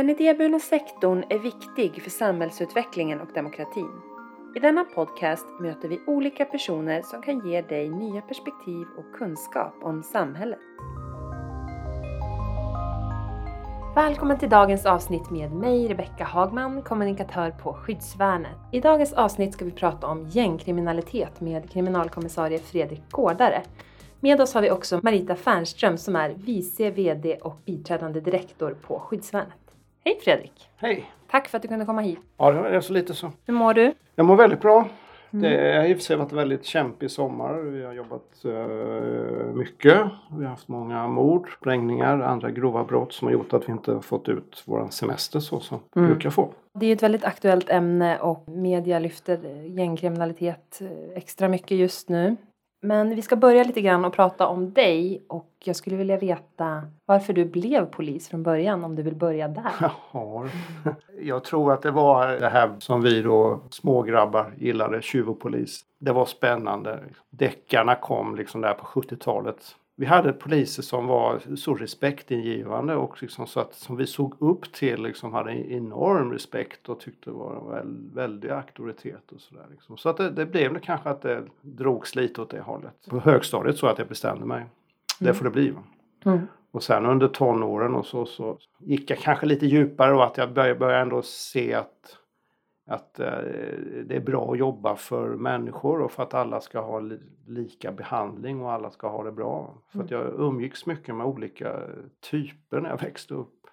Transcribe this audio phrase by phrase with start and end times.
[0.00, 3.90] Den idéburna sektorn är viktig för samhällsutvecklingen och demokratin.
[4.56, 9.74] I denna podcast möter vi olika personer som kan ge dig nya perspektiv och kunskap
[9.82, 10.58] om samhället.
[13.94, 18.56] Välkommen till dagens avsnitt med mig, Rebecka Hagman, kommunikatör på Skyddsvärnet.
[18.72, 23.62] I dagens avsnitt ska vi prata om gängkriminalitet med kriminalkommissarie Fredrik Gårdare.
[24.20, 28.98] Med oss har vi också Marita Fernström som är vice VD och biträdande direktor på
[28.98, 29.69] Skyddsvärnet.
[30.10, 30.68] Hej Fredrik!
[30.76, 31.10] Hej!
[31.30, 32.18] Tack för att du kunde komma hit.
[32.36, 33.32] Ja, det är så lite så.
[33.46, 33.92] Hur mår du?
[34.14, 34.88] Jag mår väldigt bra.
[35.32, 35.42] Mm.
[35.42, 37.54] Det har i och för sig varit en väldigt kämpig sommar.
[37.54, 39.98] Vi har jobbat uh, mycket.
[40.38, 44.00] Vi har haft många mord, sprängningar, andra grova brott som har gjort att vi inte
[44.00, 46.12] fått ut vår semester så som vi mm.
[46.12, 46.52] brukar få.
[46.74, 49.38] Det är ett väldigt aktuellt ämne och media lyfter
[49.78, 52.36] gängkriminalitet eh, extra mycket just nu.
[52.82, 56.82] Men vi ska börja lite grann och prata om dig och jag skulle vilja veta
[57.06, 59.72] varför du blev polis från början om du vill börja där.
[60.12, 60.46] Ja,
[61.20, 65.80] jag tror att det var det här som vi då smågrabbar gillade, tjuv och polis.
[65.98, 66.98] Det var spännande.
[67.30, 73.46] Deckarna kom liksom där på 70-talet vi hade poliser som var så respektingivande och liksom
[73.46, 78.10] så att, som vi såg upp till liksom hade enorm respekt och tyckte var en
[78.14, 79.66] väldig auktoritet och sådär.
[79.70, 79.96] Liksom.
[79.96, 82.94] Så att det, det blev det kanske att det drogs lite åt det hållet.
[83.10, 84.58] På högstadiet så att jag bestämde mig.
[84.58, 84.70] Mm.
[85.18, 85.74] Det får det bli.
[86.24, 86.40] Mm.
[86.70, 90.52] Och sen under tonåren och så, så gick jag kanske lite djupare och att jag
[90.52, 92.16] började, började ändå se att
[92.90, 93.38] att eh,
[94.04, 97.92] det är bra att jobba för människor och för att alla ska ha li lika
[97.92, 99.78] behandling och alla ska ha det bra.
[99.92, 100.22] För att mm.
[100.22, 101.80] jag umgicks mycket med olika
[102.30, 103.66] typer när jag växte upp.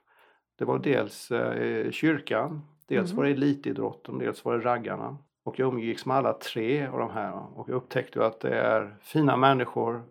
[0.57, 3.17] Det var dels eh, kyrkan, dels mm.
[3.17, 5.17] var det elitidrotten, dels var det raggarna.
[5.43, 8.95] Och jag umgicks med alla tre av de här och jag upptäckte att det är
[9.02, 10.03] fina människor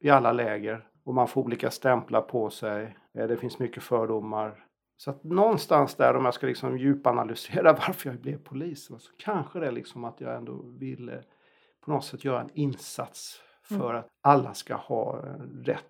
[0.00, 2.96] i alla läger och man får olika stämplar på sig.
[3.14, 4.64] Eh, det finns mycket fördomar.
[4.96, 9.60] Så att någonstans där om jag ska liksom djupanalysera varför jag blev polis så kanske
[9.60, 11.22] det är liksom att jag ändå ville
[11.84, 13.96] på något sätt göra en insats för mm.
[13.96, 15.24] att alla ska ha
[15.64, 15.84] rätt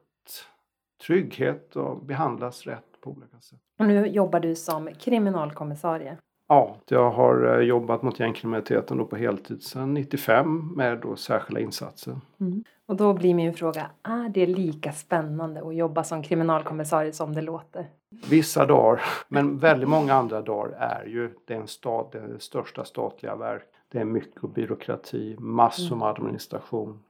[1.07, 3.61] trygghet och behandlas rätt på olika sätt.
[3.79, 6.17] Och nu jobbar du som kriminalkommissarie.
[6.49, 11.61] Ja, jag har eh, jobbat mot gängkriminaliteten då på heltid sedan 95 med då särskilda
[11.61, 12.21] insatser.
[12.41, 12.65] Mm.
[12.87, 17.43] Och då blir min fråga, är det lika spännande att jobba som kriminalkommissarie som det
[17.43, 17.87] låter?
[18.31, 23.63] Vissa dagar, men väldigt många andra dagar är ju den, stat, det största statliga verk.
[23.89, 26.17] Det är mycket byråkrati, massor med mm.
[26.17, 27.03] administration,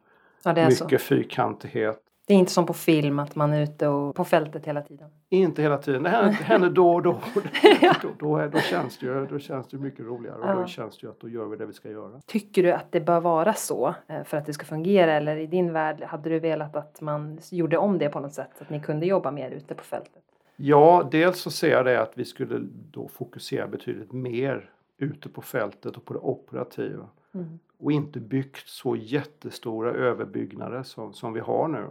[0.43, 1.07] ja, mycket så.
[1.07, 2.01] fyrkantighet.
[2.27, 5.11] Det är inte som på film att man är ute och på fältet hela tiden?
[5.29, 7.21] Inte hela tiden, det händer, det händer då och då.
[7.81, 7.95] ja.
[8.03, 10.55] då, då, då, känns det ju, då känns det mycket roligare och ja.
[10.55, 12.21] då känns det ju att då gör vi det vi ska göra.
[12.27, 15.47] Tycker du att det bör vara så eh, för att det ska fungera eller i
[15.47, 18.71] din värld hade du velat att man gjorde om det på något sätt så att
[18.71, 20.23] ni kunde jobba mer ute på fältet?
[20.57, 22.59] Ja, dels så ser jag det att vi skulle
[22.91, 27.09] då fokusera betydligt mer ute på fältet och på det operativa.
[27.35, 27.59] Mm.
[27.79, 31.87] Och inte byggt så jättestora överbyggnader som, som vi har nu.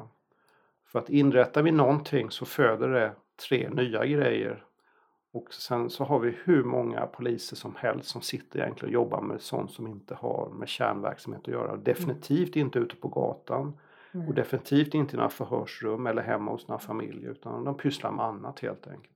[0.93, 3.11] För att inrättar vi någonting så föder det
[3.49, 4.63] tre nya grejer.
[5.33, 9.21] Och sen så har vi hur många poliser som helst som sitter egentligen och jobbar
[9.21, 11.77] med sånt som inte har med kärnverksamhet att göra.
[11.77, 13.77] Definitivt inte ute på gatan.
[14.13, 14.27] Mm.
[14.27, 18.25] Och definitivt inte i några förhörsrum eller hemma hos några familjer utan de pysslar med
[18.25, 19.15] annat helt enkelt.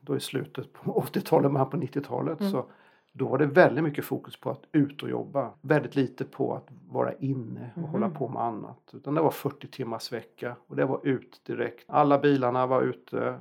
[0.00, 2.52] Då i slutet på 80-talet, men på 90-talet mm.
[2.52, 2.66] så
[3.12, 5.50] då var det väldigt mycket fokus på att ut och jobba.
[5.60, 7.90] Väldigt lite på att vara inne och mm.
[7.90, 8.90] hålla på med annat.
[8.92, 11.84] Utan det var 40 timmars vecka och det var ut direkt.
[11.86, 13.38] Alla bilarna var ute.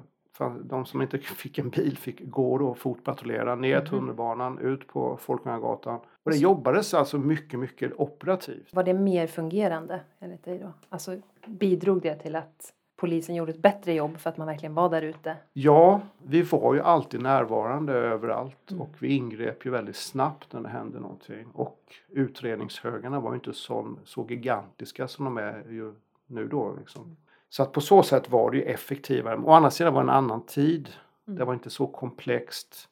[0.63, 3.87] De som inte fick en bil fick gå då fotpatrullera ner mm.
[3.87, 5.99] tunnelbanan, ut på Folkungagatan.
[6.23, 8.73] Och det jobbades alltså mycket, mycket operativt.
[8.73, 10.73] Var det mer fungerande enligt dig då?
[10.89, 14.89] Alltså bidrog det till att polisen gjorde ett bättre jobb för att man verkligen var
[14.89, 15.35] där ute?
[15.53, 18.81] Ja, vi var ju alltid närvarande överallt mm.
[18.81, 21.47] och vi ingrep ju väldigt snabbt när det hände någonting.
[21.53, 21.79] Och
[22.09, 25.93] utredningshögarna var ju inte så, så gigantiska som de är ju
[26.27, 26.75] nu då.
[26.79, 27.17] Liksom.
[27.49, 29.37] Så att på så sätt var det ju effektivare.
[29.37, 30.89] Å andra sidan var det en annan tid.
[31.27, 31.39] Mm.
[31.39, 32.89] Det var inte så komplext.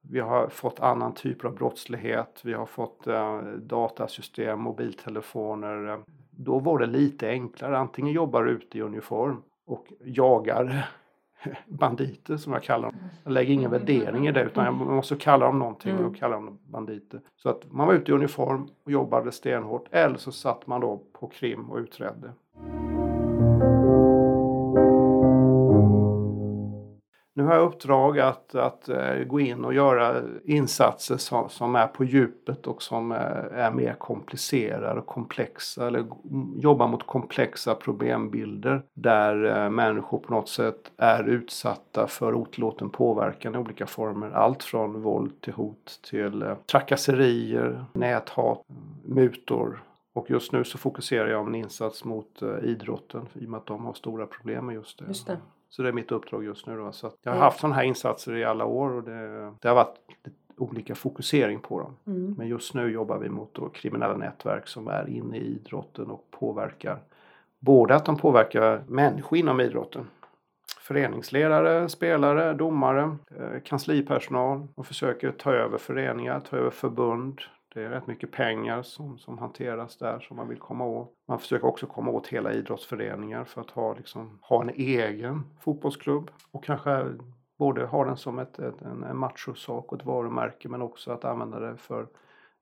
[0.00, 2.40] Vi har fått annan typ av brottslighet.
[2.44, 5.98] Vi har fått eh, datasystem, mobiltelefoner,
[6.36, 7.78] då var det lite enklare.
[7.78, 10.88] Antingen jobbar du ute i uniform och jagar
[11.66, 12.98] banditer som jag kallar dem.
[13.24, 16.14] Jag lägger ingen värdering i det utan jag måste kalla dem någonting och mm.
[16.14, 17.20] kalla dem banditer.
[17.36, 21.02] Så att man var ute i uniform och jobbade stenhårt eller så satt man då
[21.12, 22.32] på krim och utredde.
[27.36, 31.86] Nu har jag uppdrag att, att eh, gå in och göra insatser som, som är
[31.86, 36.06] på djupet och som är, är mer komplicerade och komplexa eller
[36.56, 43.54] jobba mot komplexa problembilder där eh, människor på något sätt är utsatta för otillåten påverkan
[43.54, 44.30] i olika former.
[44.30, 48.62] Allt från våld till hot till trakasserier, näthat,
[49.04, 49.82] mutor
[50.14, 53.66] och just nu så fokuserar jag på en insats mot idrotten i och med att
[53.66, 55.04] de har stora problem med just det.
[55.08, 55.38] Just det.
[55.76, 56.76] Så det är mitt uppdrag just nu.
[56.76, 56.92] Då.
[56.92, 59.96] Så jag har haft sådana här insatser i alla år och det, det har varit
[60.56, 61.96] olika fokusering på dem.
[62.06, 62.34] Mm.
[62.38, 66.30] Men just nu jobbar vi mot då kriminella nätverk som är inne i idrotten och
[66.30, 66.98] påverkar
[67.58, 70.06] både att de påverkar människor inom idrotten
[70.80, 77.40] föreningsledare, spelare, domare, eh, kanslipersonal och försöker ta över föreningar, ta över förbund,
[77.76, 81.12] det är rätt mycket pengar som, som hanteras där som man vill komma åt.
[81.28, 86.30] Man försöker också komma åt hela idrottsföreningar för att ha, liksom, ha en egen fotbollsklubb
[86.50, 87.04] och kanske
[87.58, 91.24] både ha den som ett, ett, en, en machosak och ett varumärke men också att
[91.24, 92.06] använda det för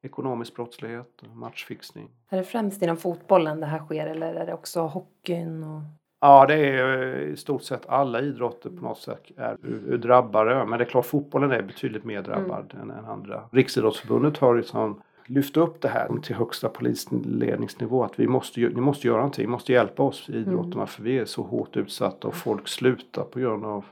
[0.02, 2.10] ekonomisk brottslighet och matchfixning.
[2.28, 5.64] Är det främst inom fotbollen det här sker eller är det också hockeyn?
[5.64, 5.80] Och...
[6.24, 9.56] Ja, det är i stort sett alla idrotter på något sätt är
[9.96, 10.64] drabbade.
[10.64, 12.90] Men det är klart fotbollen är betydligt mer drabbad mm.
[12.90, 13.48] än, andra.
[13.52, 18.04] Riksidrottsförbundet har liksom lyft upp det här till högsta polisledningsnivå.
[18.04, 20.86] Att vi måste, ni måste göra någonting, ni måste hjälpa oss idrottarna mm.
[20.86, 23.84] för vi är så hårt utsatta och folk slutar på grund av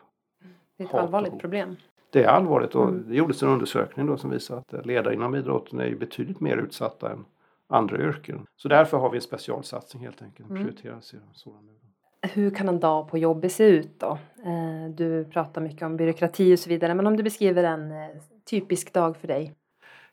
[0.78, 1.76] Det är ett allvarligt problem.
[2.10, 3.04] Det är allvarligt och mm.
[3.08, 7.12] det gjordes en undersökning då som visar att ledare inom idrotten är betydligt mer utsatta
[7.12, 7.24] än
[7.68, 8.46] andra yrken.
[8.56, 10.50] Så därför har vi en specialsatsning helt enkelt.
[10.50, 10.62] Mm.
[10.62, 11.68] Prioriteras sådan
[12.32, 14.18] hur kan en dag på jobbet se ut då?
[14.44, 18.08] Eh, du pratar mycket om byråkrati och så vidare, men om du beskriver en eh,
[18.50, 19.54] typisk dag för dig?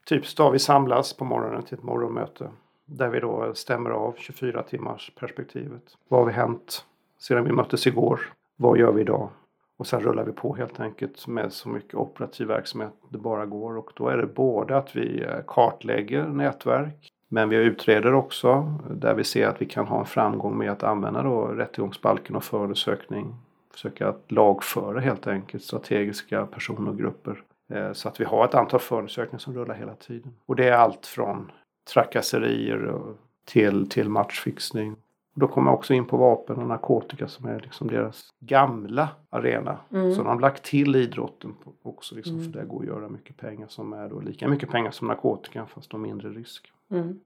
[0.10, 2.50] Typisk dag, vi samlas på morgonen till ett morgonmöte
[2.86, 5.84] där vi då stämmer av 24 timmars perspektivet.
[6.08, 6.86] Vad har vi hänt
[7.20, 8.22] sedan vi möttes igår?
[8.56, 9.30] Vad gör vi idag?
[9.78, 13.78] Och sen rullar vi på helt enkelt med så mycket operativ verksamhet det bara går
[13.78, 19.14] och då är det både att vi eh, kartlägger nätverk men vi utreder också där
[19.14, 23.36] vi ser att vi kan ha en framgång med att använda då rättegångsbalken och förundersökning.
[23.74, 27.44] Försöka att lagföra helt enkelt strategiska personer och grupper.
[27.74, 30.34] Eh, så att vi har ett antal förundersökningar som rullar hela tiden.
[30.46, 31.52] Och det är allt från
[31.94, 33.02] trakasserier
[33.46, 34.96] till, till matchfixning.
[35.34, 39.78] då kommer jag också in på vapen och narkotika som är liksom deras gamla arena.
[39.92, 40.12] Mm.
[40.12, 42.52] Så de har lagt till idrotten också liksom, mm.
[42.52, 45.66] för det går att göra mycket pengar som är då lika mycket pengar som narkotika
[45.66, 46.72] fast då mindre risk.
[46.92, 47.20] Mm.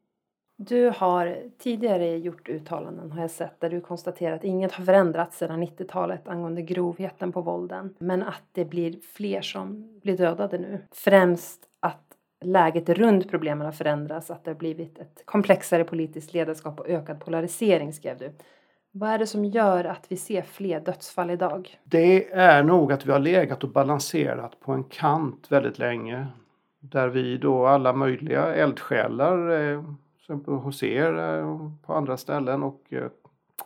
[0.58, 5.38] Du har tidigare gjort uttalanden har jag sett där du konstaterar att inget har förändrats
[5.38, 7.96] sedan 90-talet angående grovheten på vålden.
[8.00, 10.82] Men att det blir fler som blir dödade nu.
[10.92, 12.04] Främst att
[12.44, 17.20] läget runt problemen har förändrats, att det har blivit ett komplexare politiskt ledarskap och ökad
[17.20, 18.32] polarisering skrev du.
[18.92, 21.80] Vad är det som gör att vi ser fler dödsfall idag?
[21.84, 26.28] Det är nog att vi har legat och balanserat på en kant väldigt länge.
[26.86, 29.84] Där vi då alla möjliga eldsjälar, eh,
[30.20, 33.10] exempel hos er eh, och på andra ställen och eh,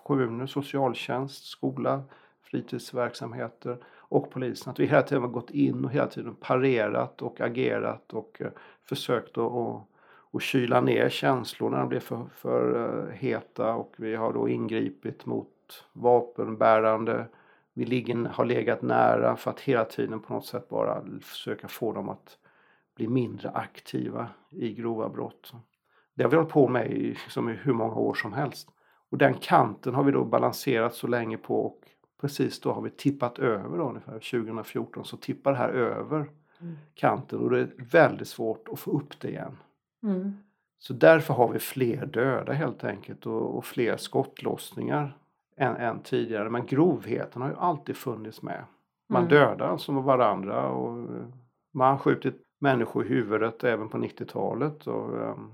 [0.03, 2.03] kommuner, socialtjänst, skola,
[2.43, 4.71] fritidsverksamheter och polisen.
[4.71, 8.51] Att vi hela tiden har gått in och hela tiden parerat och agerat och eh,
[8.89, 9.89] försökt att och,
[10.31, 14.49] och kyla ner känslor när de blir för, för eh, heta och vi har då
[14.49, 17.25] ingripit mot vapenbärande.
[17.73, 21.93] Vi ligger, har legat nära för att hela tiden på något sätt bara försöka få
[21.93, 22.37] dem att
[22.97, 25.53] bli mindre aktiva i grova brott.
[26.15, 28.69] Det har vi hållit på med i, liksom, i hur många år som helst.
[29.09, 31.81] Och den kanten har vi då balanserat så länge på och
[32.21, 36.17] precis då har vi tippat över då, ungefär 2014 så tippar det här över
[36.61, 36.75] mm.
[36.93, 39.57] kanten och det är väldigt svårt att få upp det igen.
[40.03, 40.33] Mm.
[40.79, 45.17] Så därför har vi fler döda helt enkelt och, och fler skottlossningar
[45.57, 46.49] än, än, tidigare.
[46.49, 48.63] Men grovheten har ju alltid funnits med.
[49.09, 49.29] Man mm.
[49.29, 51.09] dödar alltså varandra och
[51.73, 54.87] man har skjutit människor i huvudet även på 90-talet.
[54.87, 55.53] Och, um,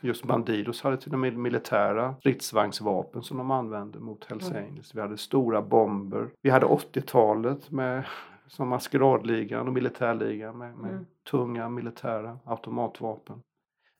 [0.00, 4.64] just Bandidos hade till och med militära stridsvagnsvapen som de använde mot Hells mm.
[4.64, 4.94] Angels.
[4.94, 6.30] Vi hade stora bomber.
[6.42, 8.04] Vi hade 80-talet med
[8.46, 11.06] som maskeradligan och militärligan med, med mm.
[11.30, 13.42] tunga militära automatvapen.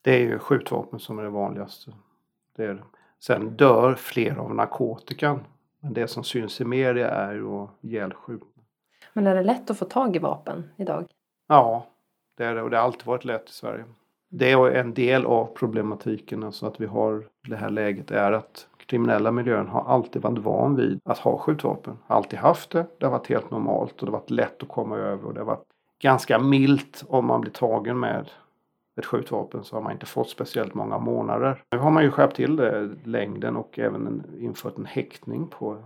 [0.02, 1.92] Det är ju skjutvapen som är det vanligaste.
[2.57, 2.83] Det är det.
[3.21, 5.40] Sen dör fler av narkotikan.
[5.80, 8.62] Men det som syns i media är ju ihjälskjutna.
[9.12, 11.07] Men är det lätt att få tag i vapen idag?
[11.49, 11.87] Ja,
[12.41, 13.85] det är det och det har alltid varit lätt i Sverige.
[14.29, 18.67] Det är en del av problematiken, alltså att vi har det här läget är att
[18.87, 21.99] kriminella miljön har alltid varit van vid att ha skjutvapen.
[22.07, 24.97] Alltid haft det, det har varit helt normalt och det har varit lätt att komma
[24.97, 25.65] över och det har varit
[26.03, 28.31] ganska milt om man blir tagen med
[29.01, 31.63] ett skjutvapen så har man inte fått speciellt många månader.
[31.73, 35.77] Nu har man ju skärpt till det, längden och även infört en häktning på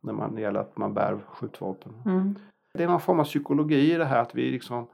[0.00, 1.92] när man gäller att man bär skjutvapen.
[2.06, 2.34] Mm.
[2.74, 4.86] Det är någon form av psykologi i det här att vi liksom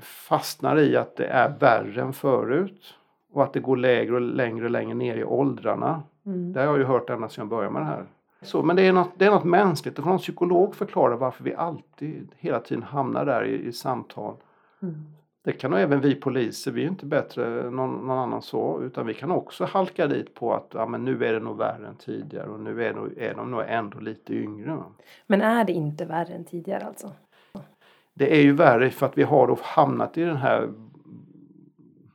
[0.00, 2.94] fastnar i att det är värre än förut.
[3.32, 6.02] Och att det går lägre och längre och längre ner i åldrarna.
[6.26, 6.52] Mm.
[6.52, 8.06] Det har jag ju hört ända sedan jag började med det här.
[8.42, 9.98] Så, men det är, något, det är något mänskligt.
[9.98, 14.34] Och någon psykolog förklarar varför vi alltid hela tiden hamnar där i, i samtal.
[14.82, 14.94] Mm.
[15.44, 18.82] Det kan nog även vi poliser, vi är inte bättre än någon, någon, annan så,
[18.82, 21.86] utan vi kan också halka dit på att ja, men nu är det nog värre
[21.86, 24.78] än tidigare och nu är, nog, är de nog ändå lite yngre.
[25.26, 27.12] Men är det inte värre än tidigare alltså?
[28.14, 30.70] Det är ju värre för att vi har då hamnat i den här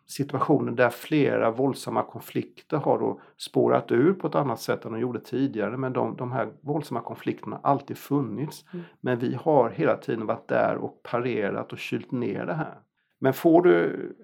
[0.10, 5.00] situationen där flera våldsamma konflikter har då spårat ur på ett annat sätt än de
[5.00, 5.78] gjorde tidigare.
[5.78, 8.66] Men de, de här våldsamma konflikterna har alltid funnits.
[8.74, 8.86] Mm.
[9.02, 12.78] Men vi har hela tiden varit där och parerat och kylt ner det här.
[13.20, 14.16] Men får du,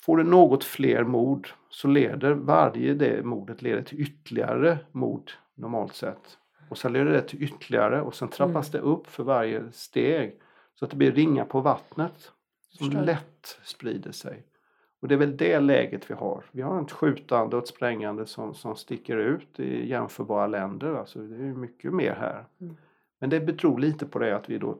[0.00, 5.94] får du något fler mord så leder varje det mordet leder till ytterligare mord normalt
[5.94, 6.38] sett.
[6.70, 8.84] Och sen leder det till ytterligare och sen trappas mm.
[8.84, 10.40] det upp för varje steg.
[10.78, 12.32] Så att det blir ringar på vattnet
[12.70, 14.44] som lätt sprider sig.
[15.00, 16.44] Och det är väl det läget vi har.
[16.52, 20.94] Vi har ett skjutande och ett sprängande som, som sticker ut i jämförbara länder.
[20.94, 22.44] Alltså det är mycket mer här.
[22.60, 22.76] Mm.
[23.20, 24.78] Men det beror lite på det att vi då,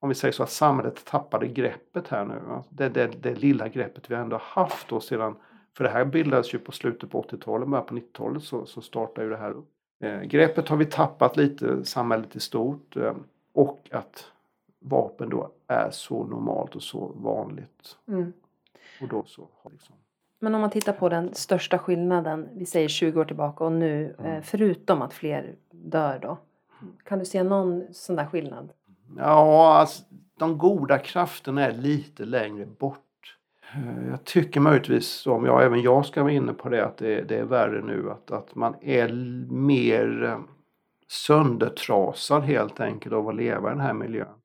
[0.00, 2.40] om vi säger så att samhället tappade greppet här nu.
[2.70, 5.36] Det, det, det lilla greppet vi ändå haft då sedan,
[5.76, 9.26] för det här bildades ju på slutet på 80-talet, början på 90-talet så, så startade
[9.26, 9.68] ju det här upp.
[10.00, 12.96] Eh, greppet har vi tappat lite, samhället i stort.
[12.96, 13.14] Eh,
[13.52, 14.32] och att
[14.80, 17.96] vapen då är så normalt och så vanligt.
[18.08, 18.32] Mm.
[19.02, 19.94] Och då så liksom.
[20.40, 24.14] Men om man tittar på den största skillnaden, vi säger 20 år tillbaka och nu,
[24.18, 24.32] mm.
[24.32, 26.38] Eh, förutom att fler dör då.
[27.04, 28.72] Kan du se någon sån där skillnad?
[29.16, 30.02] Ja, alltså,
[30.38, 33.36] de goda krafterna är lite längre bort.
[33.74, 37.22] Eh, jag tycker möjligtvis, om jag, även jag ska vara inne på det, att det,
[37.22, 38.10] det är värre nu.
[38.10, 39.12] Att, att man är
[39.52, 40.38] mer eh,
[41.08, 44.37] söndertrasad helt enkelt av att leva i den här miljön.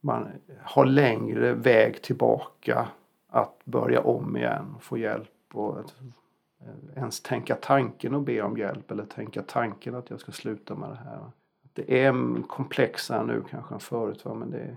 [0.00, 0.28] Man
[0.62, 2.88] har längre väg tillbaka
[3.28, 5.94] att börja om igen och få hjälp och att
[6.96, 10.88] ens tänka tanken och be om hjälp eller tänka tanken att jag ska sluta med
[10.88, 11.20] det här.
[11.72, 14.34] Det är komplexare nu kanske än förut va?
[14.34, 14.76] men det,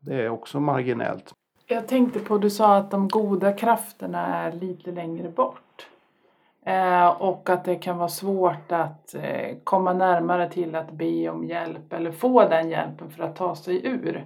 [0.00, 1.34] det är också marginellt.
[1.66, 5.86] Jag tänkte på, du sa att de goda krafterna är lite längre bort.
[6.64, 11.44] Eh, och att det kan vara svårt att eh, komma närmare till att be om
[11.44, 14.24] hjälp eller få den hjälpen för att ta sig ur.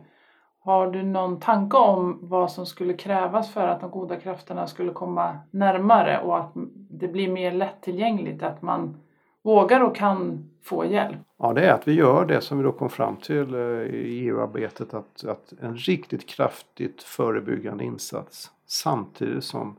[0.63, 4.93] Har du någon tanke om vad som skulle krävas för att de goda krafterna skulle
[4.93, 6.51] komma närmare och att
[6.91, 8.97] det blir mer lättillgängligt, att man
[9.43, 11.17] vågar och kan få hjälp?
[11.39, 14.27] Ja, det är att vi gör det som vi då kom fram till eh, i
[14.27, 19.77] EU-arbetet, att, att en riktigt kraftigt förebyggande insats samtidigt som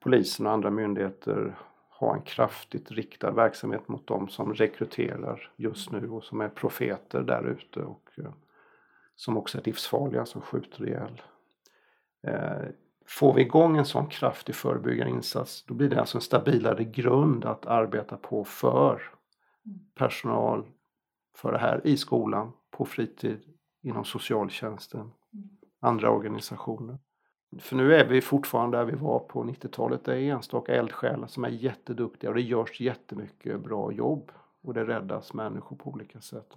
[0.00, 1.54] polisen och andra myndigheter
[1.88, 7.20] har en kraftigt riktad verksamhet mot dem som rekryterar just nu och som är profeter
[7.20, 8.24] där ute och eh,
[9.24, 11.22] som också är livsfarliga, som skjuter ihjäl.
[12.26, 12.68] Eh,
[13.06, 17.44] får vi igång en sån kraftig förebyggande insats då blir det alltså en stabilare grund
[17.44, 19.02] att arbeta på för
[19.94, 20.64] personal
[21.36, 23.40] för det här i skolan, på fritid,
[23.82, 25.12] inom socialtjänsten,
[25.80, 26.98] andra organisationer.
[27.58, 30.04] För nu är vi fortfarande där vi var på 90-talet.
[30.04, 34.84] Det är enstaka eldsjälar som är jätteduktiga och det görs jättemycket bra jobb och det
[34.84, 36.54] räddas människor på olika sätt.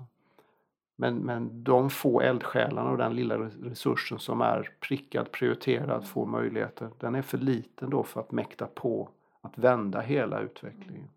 [0.96, 6.90] Men, men de få eldsjälarna och den lilla resursen som är prickad, prioriterad, får möjligheter,
[7.00, 9.10] den är för liten då för att mäkta på
[9.42, 11.08] att vända hela utvecklingen.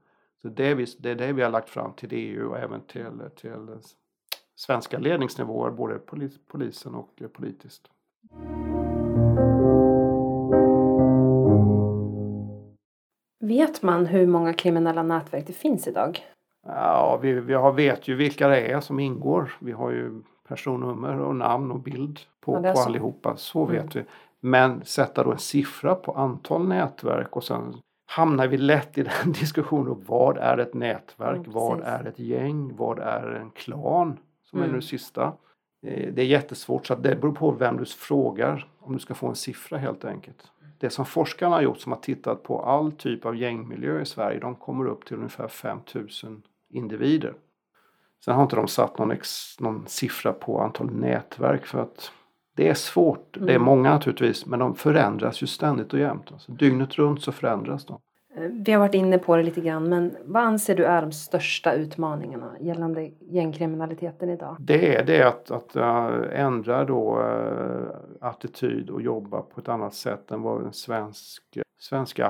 [0.42, 2.80] Så det är, vi, det är det vi har lagt fram till EU och även
[2.80, 3.66] till, till
[4.56, 7.90] svenska ledningsnivåer, både polis, polisen och politiskt.
[13.40, 16.24] Vet man hur många kriminella nätverk det finns idag?
[16.68, 19.52] Ja, vi, vi har, vet ju vilka det är som ingår.
[19.58, 23.36] Vi har ju personnummer och namn och bild på, ja, på allihopa.
[23.36, 23.76] Så mm.
[23.76, 24.04] vet vi.
[24.40, 27.74] Men sätta då en siffra på antal nätverk och sen
[28.06, 30.04] hamnar vi lätt i den diskussionen.
[30.06, 31.40] Vad är ett nätverk?
[31.44, 32.76] Ja, vad är ett gäng?
[32.76, 34.18] Vad är en klan?
[34.44, 34.70] Som mm.
[34.70, 35.32] är nu sista.
[35.86, 39.28] Eh, det är jättesvårt så det beror på vem du frågar om du ska få
[39.28, 40.52] en siffra helt enkelt.
[40.78, 44.40] Det som forskarna har gjort som har tittat på all typ av gängmiljö i Sverige
[44.40, 47.34] de kommer upp till ungefär 5000 individer.
[48.24, 52.12] Sen har inte de satt någon, ex, någon siffra på antal nätverk för att
[52.56, 53.36] det är svårt.
[53.36, 53.46] Mm.
[53.46, 53.66] Det är mm.
[53.66, 56.32] många naturligtvis men de förändras ju ständigt och jämt.
[56.32, 58.00] Alltså, dygnet runt så förändras de.
[58.36, 61.12] Eh, vi har varit inne på det lite grann men vad anser du är de
[61.12, 64.56] största utmaningarna gällande gängkriminaliteten idag?
[64.60, 69.94] Det är det att, att äh, ändra då äh, attityd och jobba på ett annat
[69.94, 71.58] sätt än vad en svensk
[71.88, 72.26] svenska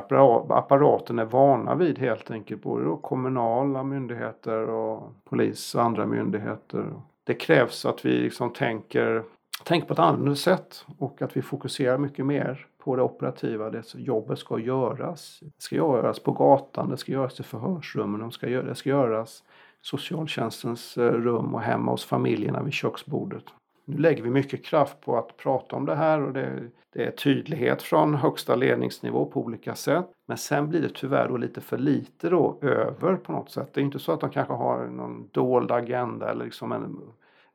[0.48, 2.62] apparaten är vana vid helt enkelt.
[2.62, 6.92] Både då kommunala myndigheter och polis och andra myndigheter.
[7.24, 9.22] Det krävs att vi liksom tänker,
[9.64, 13.70] tänker på ett annorlunda sätt och att vi fokuserar mycket mer på det operativa.
[13.70, 15.38] Det jobbet ska göras.
[15.40, 19.42] Det ska göras på gatan, det ska göras i förhörsrummen, det ska, det ska göras
[19.82, 23.44] i socialtjänstens eh, rum och hemma hos familjerna vid köksbordet.
[23.88, 27.10] Nu lägger vi mycket kraft på att prata om det här och det, det, är
[27.10, 30.06] tydlighet från högsta ledningsnivå på olika sätt.
[30.26, 33.74] Men sen blir det tyvärr då lite för lite då över på något sätt.
[33.74, 37.00] Det är inte så att de kanske har någon dold agenda eller liksom en,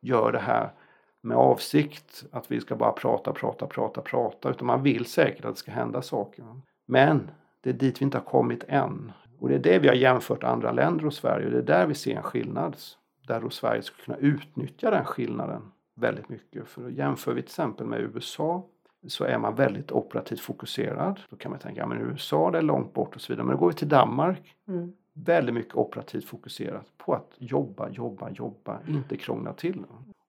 [0.01, 0.71] gör det här
[1.21, 4.49] med avsikt att vi ska bara prata, prata, prata, prata.
[4.49, 6.45] Utan man vill säkert att det ska hända saker.
[6.85, 9.11] Men det är dit vi inte har kommit än.
[9.39, 11.87] Och det är det vi har jämfört andra länder och Sverige och det är där
[11.87, 12.75] vi ser en skillnad.
[13.27, 16.67] Där då Sverige skulle kunna utnyttja den skillnaden väldigt mycket.
[16.67, 18.63] För jämför vi till exempel med USA
[19.07, 21.19] så är man väldigt operativt fokuserad.
[21.29, 23.45] Då kan man tänka, ja men USA det är långt bort och så vidare.
[23.45, 24.55] Men då går vi till Danmark.
[24.67, 24.93] Mm.
[25.13, 29.83] Väldigt mycket operativt fokuserat på att jobba, jobba, jobba, inte krångla till.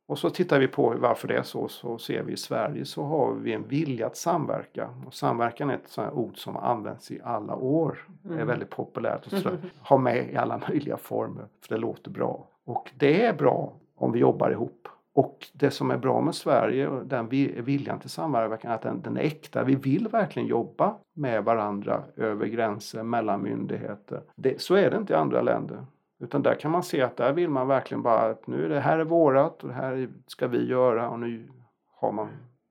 [0.06, 3.02] Och så tittar vi på varför det är så, så ser vi i Sverige så
[3.02, 4.90] har vi en vilja att samverka.
[5.06, 7.99] Och samverkan är ett sånt ord som används i alla år.
[8.25, 8.38] Mm.
[8.38, 9.47] är väldigt populärt att
[9.88, 12.47] ha med i alla möjliga former, för det låter bra.
[12.64, 14.88] Och det är bra om vi jobbar ihop.
[15.14, 17.28] Och det som är bra med Sverige och den
[17.64, 19.64] viljan till samverkan är att den, den är äkta.
[19.64, 24.23] Vi vill verkligen jobba med varandra över gränser, mellan myndigheter.
[24.35, 25.87] Det, så är det inte i andra länder.
[26.18, 28.80] Utan där kan man se att där vill man verkligen bara att nu är det
[28.80, 31.49] här är vårat och det här ska vi göra och nu
[31.97, 32.28] har man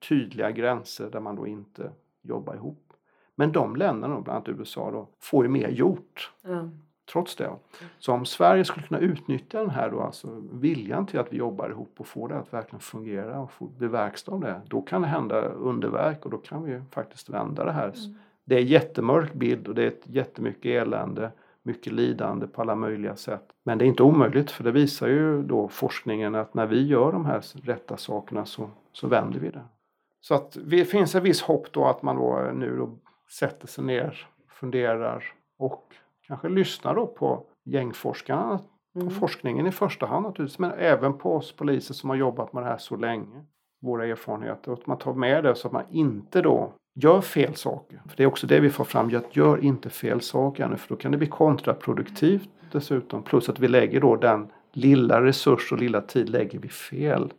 [0.10, 2.94] tydliga gränser där man då inte jobbar ihop.
[3.36, 6.32] Men de länderna, bland annat USA, då, får ju mer gjort.
[6.46, 6.80] Mm
[7.12, 7.50] trots det.
[8.00, 11.70] Så om Sverige skulle kunna utnyttja den här då, alltså viljan till att vi jobbar
[11.70, 15.02] ihop och få det att verkligen fungera och få bli verkstad av det, då kan
[15.02, 17.88] det hända underverk och då kan vi faktiskt vända det här.
[17.88, 18.16] Mm.
[18.46, 21.32] Det är en jättemörk bild och det är ett jättemycket elände,
[21.64, 23.44] mycket lidande på alla möjliga sätt.
[23.64, 27.12] Men det är inte omöjligt för det visar ju då forskningen att när vi gör
[27.12, 29.64] de här rätta sakerna så, så vänder vi det.
[30.22, 32.98] Så att det finns ett visst hopp då att man då nu då
[33.30, 35.24] sätter sig ner, funderar
[35.58, 35.94] och
[36.28, 38.60] kanske lyssna då på gängforskarna,
[38.96, 39.08] mm.
[39.08, 42.64] på forskningen i första hand naturligtvis, men även på oss poliser som har jobbat med
[42.64, 43.46] det här så länge.
[43.82, 47.56] Våra erfarenheter och att man tar med det så att man inte då gör fel
[47.56, 48.02] saker.
[48.10, 50.90] För det är också det vi får fram, att gör inte fel saker nu för
[50.90, 53.24] då kan det bli kontraproduktivt dessutom.
[53.24, 57.34] Plus att vi lägger då den lilla resurs och lilla tid lägger vi fel.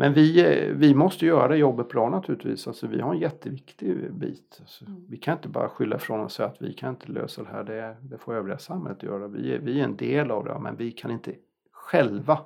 [0.00, 2.66] Men vi, eh, vi måste göra jobbet bra naturligtvis.
[2.68, 4.58] Alltså, vi har en jätteviktig bit.
[4.60, 5.04] Alltså, mm.
[5.08, 7.64] Vi kan inte bara skylla ifrån och säga att vi kan inte lösa det här.
[7.64, 9.28] Det, det får övriga samhället göra.
[9.28, 11.34] Vi är, vi är en del av det men vi kan inte
[11.72, 12.38] själva.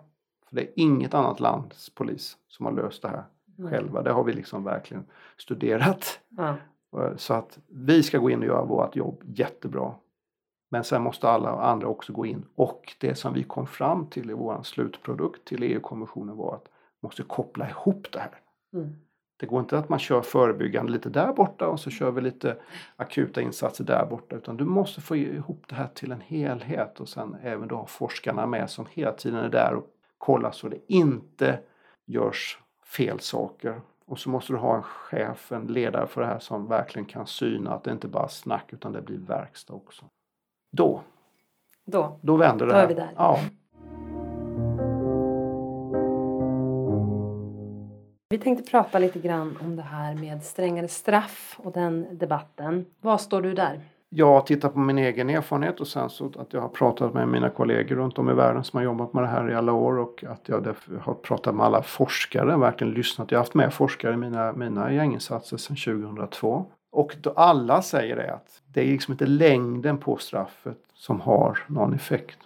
[0.49, 3.25] För det är inget annat lands polis som har löst det här
[3.59, 3.71] mm.
[3.71, 4.03] själva.
[4.03, 5.05] Det har vi liksom verkligen
[5.37, 6.21] studerat.
[6.39, 6.55] Mm.
[7.17, 9.95] Så att vi ska gå in och göra vårt jobb jättebra.
[10.71, 12.45] Men sen måste alla andra också gå in.
[12.55, 16.69] Och det som vi kom fram till i vår slutprodukt till EU-kommissionen var att
[17.03, 18.41] måste koppla ihop det här.
[18.75, 18.97] Mm.
[19.37, 22.57] Det går inte att man kör förebyggande lite där borta och så kör vi lite
[22.97, 27.09] akuta insatser där borta utan du måste få ihop det här till en helhet och
[27.09, 29.87] sen även då ha forskarna med som hela tiden är där och
[30.19, 31.59] kollar så det inte
[32.07, 33.81] görs fel saker.
[34.05, 37.27] Och så måste du ha en chef, en ledare för det här som verkligen kan
[37.27, 40.05] syna att det inte bara är snack utan det blir verkstad också.
[40.71, 41.03] Då,
[41.85, 42.73] då, då vänder det.
[42.73, 43.13] Då är vi där.
[43.17, 43.41] Ja.
[48.33, 52.87] Vi tänkte prata lite grann om det här med strängare straff och den debatten.
[53.01, 53.81] Var står du där?
[54.09, 57.51] Jag tittar på min egen erfarenhet och sen så att jag har pratat med mina
[57.51, 60.25] kollegor runt om i världen som har jobbat med det här i alla år och
[60.29, 63.31] att jag har pratat med alla forskare, verkligen lyssnat.
[63.31, 66.67] Jag har haft med forskare i mina, mina gänginsatser sedan 2002.
[66.93, 71.59] Och då alla säger det att det är liksom inte längden på straffet som har
[71.69, 72.39] någon effekt.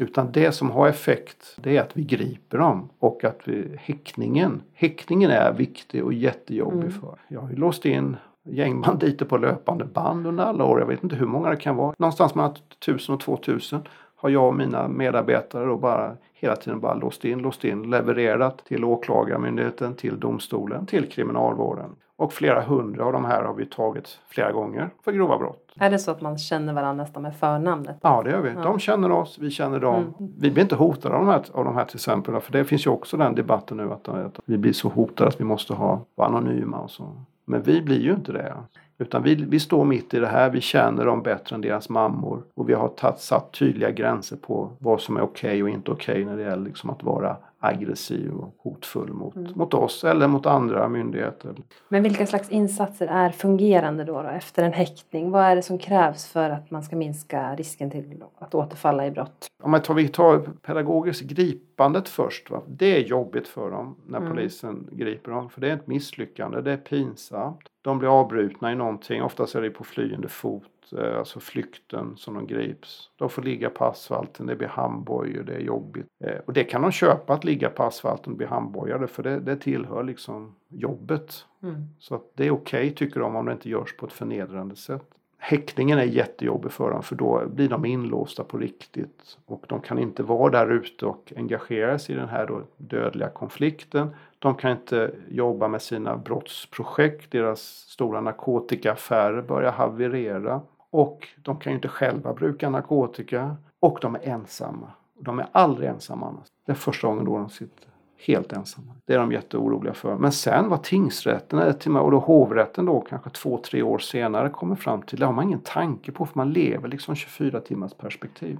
[0.00, 4.62] Utan det som har effekt det är att vi griper dem och att vi, häckningen,
[4.74, 6.90] häckningen är viktig och jättejobbig mm.
[6.90, 7.18] för.
[7.28, 10.80] Jag har ju låst in gängbanditer på löpande band under alla år.
[10.80, 11.94] Jag vet inte hur många det kan vara.
[11.98, 13.80] Någonstans mellan 1000 och 2000
[14.16, 18.64] har jag och mina medarbetare då bara hela tiden bara låst in, låst in, levererat
[18.64, 21.90] till åklagarmyndigheten, till domstolen, till kriminalvården.
[22.16, 25.65] Och flera hundra av de här har vi tagit flera gånger för grova brott.
[25.78, 27.96] Är det så att man känner varandra nästan med förnamnet?
[28.02, 28.50] Ja det gör vi.
[28.50, 28.62] Ja.
[28.62, 30.14] De känner oss, vi känner dem.
[30.18, 30.32] Mm.
[30.38, 32.40] Vi blir inte hotade av de, här, av de här till exempel.
[32.40, 35.40] För det finns ju också den debatten nu att, att vi blir så hotade att
[35.40, 37.12] vi måste ha, vara anonyma och så.
[37.44, 38.54] Men vi blir ju inte det.
[38.98, 42.42] Utan vi, vi står mitt i det här, vi känner dem bättre än deras mammor
[42.54, 45.90] och vi har tatt, satt tydliga gränser på vad som är okej okay och inte
[45.90, 49.52] okej okay när det gäller liksom att vara aggressiv och hotfull mot, Mm.
[49.54, 51.54] mot oss eller mot andra myndigheter.
[51.88, 55.30] Men vilka slags insatser är fungerande då, då efter en häktning?
[55.30, 59.10] Vad är det som krävs för att man ska minska risken till att återfalla i
[59.10, 59.46] brott?
[59.62, 62.50] Om man tar, vi tar pedagogiskt gripandet först.
[62.50, 62.62] Va?
[62.66, 64.30] Det är jobbigt för dem när Mm.
[64.30, 65.50] polisen griper dem.
[65.50, 67.60] För det är ett misslyckande, det är pinsamt.
[67.86, 70.92] De blir avbrutna i någonting, oftast är det på flyende fot.
[70.98, 73.10] eh, Alltså flykten som de grips.
[73.16, 76.06] De får ligga på asfalten, det blir handbojor, det är jobbigt.
[76.24, 79.40] Eh, Och det kan de köpa att ligga på asfalten och bli handbojade för det,
[79.40, 81.44] det tillhör liksom jobbet.
[81.62, 81.74] Mm.
[81.98, 85.06] Så att det är okej tycker de om det inte görs på ett förnedrande sätt.
[85.38, 89.98] Häktningen är jättejobbig för dem för då blir de inlåsta på riktigt och de kan
[89.98, 94.08] inte vara där ute och engagera sig i den här då dödliga konflikten.
[94.38, 101.72] De kan inte jobba med sina brottsprojekt, deras stora narkotikaaffärer börjar haverera och de kan
[101.72, 104.90] ju inte själva bruka narkotika och de är ensamma.
[105.20, 106.46] De är aldrig ensamma annars.
[106.66, 107.88] Det är första gången då de sitter
[108.18, 108.92] helt ensamma.
[109.04, 110.16] Det är de jätteoroliga för.
[110.16, 114.50] Men sen vad tingsrätten eller till och då hovrätten då kanske två, tre år senare
[114.50, 117.94] kommer fram till, det har man ingen tanke på för man lever liksom 24 timmars
[117.94, 118.58] perspektiv.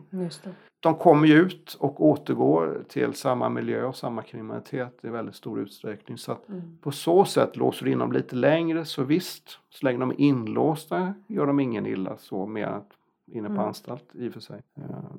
[0.80, 5.60] De kommer ju ut och återgår till samma miljö och samma kriminalitet i väldigt stor
[5.60, 6.18] utsträckning.
[6.18, 6.78] Så att Mm.
[6.82, 10.20] på så sätt låser du in dem lite längre så visst, så länge de är
[10.20, 12.90] inlåsta gör de ingen illa så mer att
[13.26, 13.64] inne på Mm.
[13.66, 14.62] anstalt i och för sig.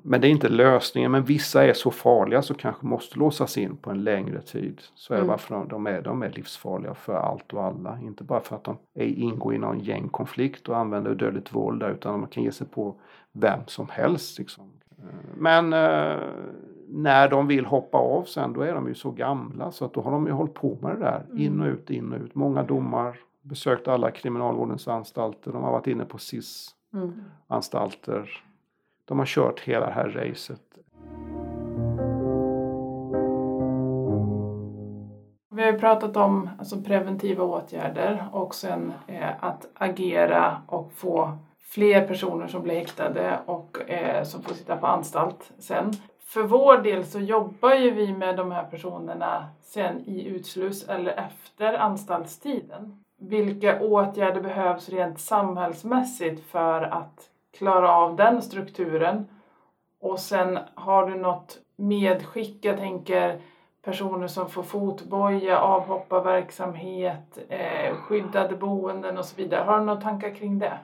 [0.02, 3.76] Men det är inte lösningen, men vissa är så farliga så kanske måste låsas in
[3.76, 4.80] på en längre tid.
[4.94, 5.28] Så är det Mm.
[5.28, 7.98] bara för att de är, de är livsfarliga för allt och alla.
[8.02, 11.90] Inte bara för att de är, ingår i någon gängkonflikt och använder dödligt våld där,
[11.90, 12.94] utan de kan ge sig på
[13.32, 14.38] vem som helst.
[14.38, 14.64] Liksom.
[15.36, 16.16] Men eh,
[16.88, 20.00] när de vill hoppa av sen då är de ju så gamla så att då
[20.00, 21.26] har de ju hållit på med det där.
[21.36, 22.34] In och ut, in och ut.
[22.34, 27.24] Många domar, besökt alla kriminalvårdens anstalter, de har varit inne på SIS Mm.
[27.46, 28.42] anstalter.
[29.04, 30.60] De har kört hela det här racet.
[35.50, 41.38] Vi har ju pratat om alltså, preventiva åtgärder och sen eh, att agera och få
[41.60, 45.92] fler personer som blir häktade och eh, som får sitta på anstalt sen.
[46.20, 51.12] För vår del så jobbar ju vi med de här personerna sen i utsluss eller
[51.12, 53.04] efter anstaltstiden.
[53.20, 59.26] Vilka åtgärder behövs rent samhällsmässigt för att klara av den strukturen?
[60.00, 63.40] Och sen har du något medskick, jag tänker
[63.82, 69.64] personer som får fotboja, avhopparverksamhet, eh, skyddade boenden och så vidare.
[69.64, 70.78] Har du några tankar kring det?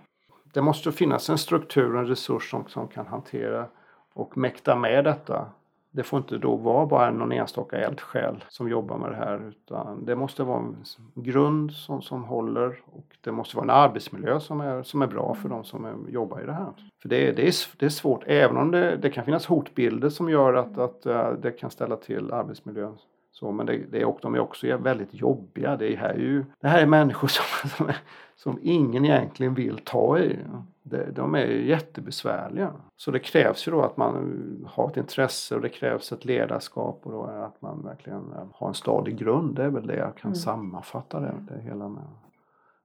[0.52, 3.66] Det måste finnas en struktur, en resurs som, som kan hantera
[4.14, 5.46] och mäkta med detta.
[5.96, 10.04] Det får inte då vara bara någon enstaka eldsjäl som jobbar med det här utan
[10.04, 10.76] det måste vara en
[11.14, 15.34] grund som, som håller och det måste vara en arbetsmiljö som är, som är bra
[15.34, 16.72] för de som är, jobbar i det här.
[17.02, 20.08] För det, är- det, är, det är svårt, även om det, det kan finnas hotbilder
[20.08, 22.96] som gör att, att eh, det kan ställa till arbetsmiljön.
[23.34, 25.76] Så, men det, det är, och de är också väldigt jobbiga.
[25.76, 27.28] Det här är, ju, det här är människor
[27.62, 27.96] som, som, är,
[28.36, 30.38] som ingen egentligen vill ta i.
[30.82, 32.72] Det, de är jättebesvärliga.
[32.96, 37.00] Så det krävs ju då att man har ett intresse och det krävs ett ledarskap
[37.02, 39.56] och då att man verkligen eh, har en stadig grund.
[39.56, 40.34] Det är väl det jag kan Mm.
[40.34, 42.02] sammanfatta det, det hela med.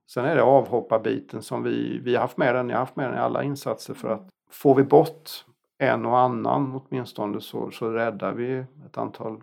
[0.09, 3.09] Sen är det avhopparbiten som vi, vi har haft med den, jag har haft med
[3.09, 5.29] den i alla insatser för att får vi bort
[5.77, 9.41] en och annan åtminstone så, så räddar vi ett antal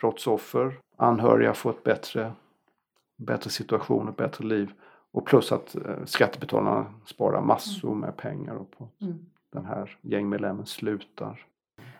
[0.00, 0.78] brottsoffer.
[0.96, 2.32] Anhöriga får ett bättre,
[3.16, 4.72] bättre situation, ett bättre liv.
[5.12, 9.18] Och plus att eh, skattebetalarna sparar massor med pengar på att Mm.
[9.52, 11.46] den här gängmedlemmen slutar.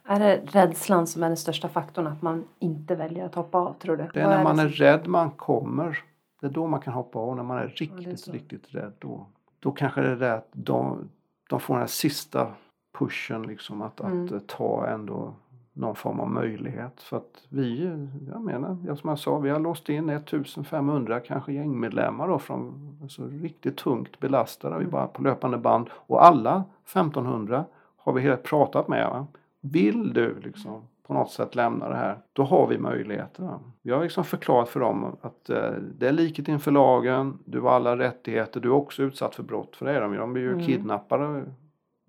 [0.04, 3.72] Är det rädslan som är den största faktorn att man inte väljer att hoppa av
[3.78, 4.08] tror du?
[4.14, 5.98] Det är när man är rädd man kommer.
[6.40, 7.36] Det är då man kan hoppa av.
[7.36, 8.32] När man är riktigt, så.
[8.32, 8.92] riktigt rädd.
[8.98, 9.26] Då,
[9.58, 11.08] då kanske det är det att de,
[11.48, 12.52] de får den här sista
[12.98, 14.36] pushen liksom att, Mm.
[14.36, 15.34] att ta ändå
[15.72, 17.00] någon form av möjlighet.
[17.02, 17.84] För att vi,
[18.32, 23.26] jag menar, som jag sa, vi har låst in 1500 kanske gängmedlemmar då från alltså,
[23.26, 24.74] riktigt tungt belastade.
[24.76, 24.90] Vi Mm.
[24.92, 25.90] bara på löpande band.
[25.92, 27.64] Och alla 1500
[27.96, 29.10] har vi helt pratat med.
[29.10, 29.26] Va?
[29.60, 33.48] Vill du liksom på något sätt lämna det här, då har vi möjligheter.
[33.82, 37.70] Vi har liksom förklarat för dem att eh, det är likhet inför lagen, du har
[37.70, 40.18] alla rättigheter, du är också utsatt för brott, för det är.
[40.18, 40.66] De blir ju Mm.
[40.66, 41.44] kidnappade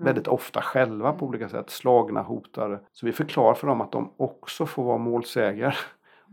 [0.03, 2.79] väldigt ofta själva på olika sätt, slagna, hotade.
[2.93, 5.75] Så vi förklarar för dem att de också får vara målsägare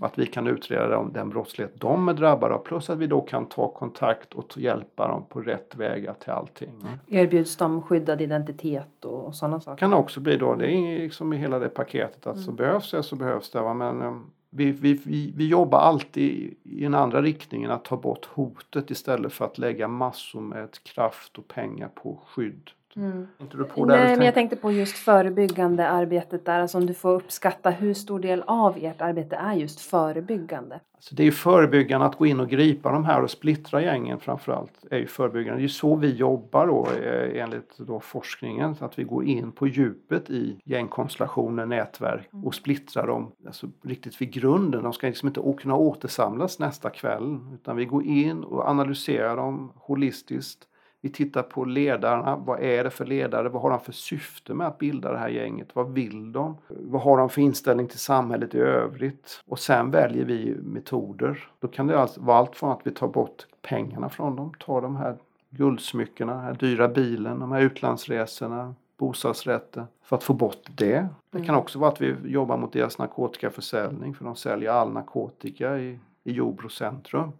[0.00, 3.20] och att vi kan utreda den brottslighet de är drabbade av, plus att vi då
[3.20, 6.70] kan ta kontakt och hjälpa dem på rätt vägar till allting.
[7.06, 9.78] Erbjuds de skyddad identitet och sådana saker?
[9.78, 13.02] kan också bli då, det är liksom i hela det paketet att så behövs det
[13.02, 13.60] så behövs det.
[13.60, 13.74] Va?
[13.74, 14.16] Men eh,
[14.50, 19.32] vi, vi, vi, vi jobbar alltid i den andra riktningen att ta bort hotet istället
[19.32, 23.26] för att lägga massor med kraft och pengar på skydd Mm.
[23.38, 26.60] Inte du på där Nej, men jag tänkte på just förebyggande arbetet där.
[26.60, 30.80] Alltså om du får uppskatta hur stor del av ert arbete är just förebyggande.
[31.00, 34.20] Alltså det är ju förebyggande att gå in och gripa de här och splittra gängen
[34.20, 34.72] framförallt.
[34.90, 35.58] är ju förebyggande.
[35.58, 38.76] Det är ju så vi jobbar då eh, enligt då forskningen.
[38.80, 44.32] Att vi går in på djupet i gängkonstellationer, nätverk och splittrar dem alltså riktigt vid
[44.32, 44.82] grunden.
[44.82, 49.72] De ska liksom inte kunna återsamlas nästa kväll utan vi går in och analyserar dem
[49.76, 50.66] holistiskt.
[51.00, 52.36] Vi tittar på ledarna.
[52.36, 53.48] Vad är det för ledare?
[53.48, 55.68] Vad har de för syfte med att bilda det här gänget?
[55.72, 56.56] Vad vill de?
[56.68, 59.42] Vad har de för inställning till samhället i övrigt?
[59.46, 61.48] Och sen väljer vi metoder.
[61.60, 64.82] Då kan det alltså vara allt från att vi tar bort pengarna från dem, tar
[64.82, 65.16] de här
[65.50, 71.08] guldsmyckena, den här dyra bilen, de här utlandsresorna, bostadsrätter för att få bort det.
[71.30, 75.78] Det kan också vara att vi jobbar mot deras narkotikaförsäljning för de säljer all narkotika
[75.78, 77.32] i, i Jordbro centrum.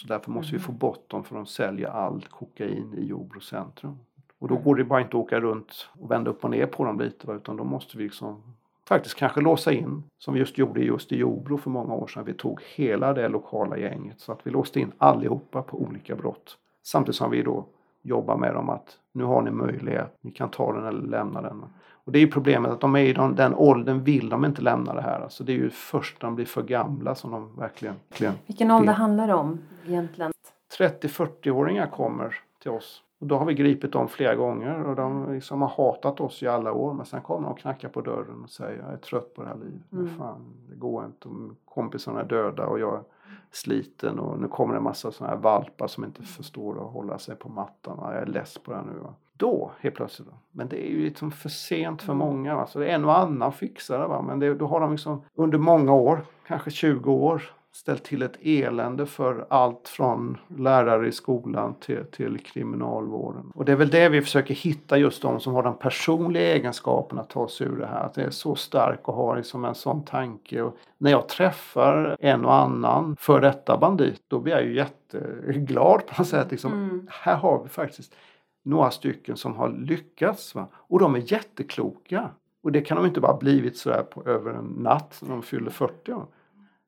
[0.00, 3.98] Så därför måste vi få bort dem för de säljer all kokain i Jordbro centrum.
[4.38, 6.84] Och då går det bara inte att åka runt och vända upp och ner på
[6.84, 8.42] dem lite utan då måste vi liksom
[8.88, 12.24] faktiskt kanske låsa in som vi just gjorde just i Jordbro för många år sedan.
[12.24, 16.58] Vi tog hela det lokala gänget så att vi låste in allihopa på olika brott.
[16.82, 17.66] Samtidigt som vi då
[18.02, 21.64] jobbar med dem att nu har ni möjlighet, ni kan ta den eller lämna den.
[22.08, 24.94] Och det är problemet att de är i den, den åldern vill de inte lämna
[24.94, 25.20] det här.
[25.20, 28.70] Alltså det är ju först när de blir för gamla som de verkligen, verkligen Vilken
[28.70, 30.32] ålder handlar det om egentligen?
[30.78, 33.02] 30-40-åringar kommer till oss.
[33.18, 36.46] Och då har vi gripit dem flera gånger och de liksom har hatat oss i
[36.46, 36.94] alla år.
[36.94, 39.48] Men sen kommer de och knackar på dörren och säger jag är trött på det
[39.48, 39.92] här livet.
[39.92, 40.08] Mm.
[40.18, 41.28] fan, det går inte.
[41.64, 43.02] Kompisarna är döda och jag är
[43.50, 47.18] sliten och nu kommer det en massa sådana här valpar som inte förstår att hålla
[47.18, 47.98] sig på mattan.
[48.00, 48.98] Jag är less på det här nu.
[48.98, 49.14] Va?
[49.38, 50.28] Då helt plötsligt.
[50.52, 52.56] Men det är ju liksom för sent för många.
[52.56, 52.66] Va?
[52.66, 54.06] Så det är en och annan fixar det.
[54.06, 54.22] Va?
[54.22, 58.38] Men det, då har de liksom under många år, kanske 20 år, ställt till ett
[58.42, 63.52] elände för allt från lärare i skolan till, till kriminalvården.
[63.54, 67.18] Och det är väl det vi försöker hitta just de som har den personliga egenskapen
[67.18, 68.04] att ta sig ur det här.
[68.04, 70.62] Att det är så stark och har liksom en sån tanke.
[70.62, 76.06] Och när jag träffar en och annan för detta bandit då blir jag ju jätteglad
[76.06, 76.50] på något sätt.
[76.50, 77.06] Liksom, Mm.
[77.10, 78.14] Här har vi faktiskt
[78.62, 80.54] några stycken som har lyckats.
[80.54, 80.66] Va?
[80.74, 82.30] Och de är jättekloka.
[82.62, 85.42] Och det kan de inte bara ha blivit sådär på över en natt när de
[85.42, 86.26] fyller 40 år.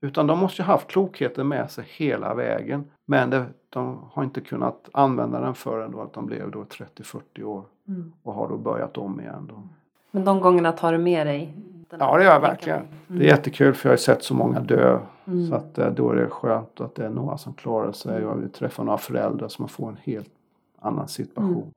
[0.03, 2.85] Utan de måste ju ha haft klokheten med sig hela vägen.
[3.07, 7.43] Men det, de har inte kunnat använda den förrän då att de blev då 30-40
[7.43, 8.13] år Mm.
[8.23, 9.47] och har då börjat om igen.
[9.49, 9.63] Då.
[10.11, 11.55] Men de gångerna tar du med dig?
[11.99, 12.79] Ja det gör jag verkligen.
[12.79, 12.89] Mm.
[13.07, 14.99] Det är jättekul för jag har sett så många dö.
[15.27, 15.47] Mm.
[15.47, 18.23] Så att eh, då är det skönt att det är några som klarar sig.
[18.23, 20.31] Jag vill träffa några föräldrar som får en helt
[20.81, 21.71] annan situation.